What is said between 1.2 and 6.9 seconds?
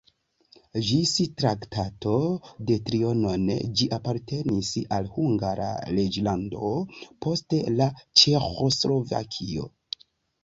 Traktato de Trianon ĝi apartenis al Hungara reĝlando,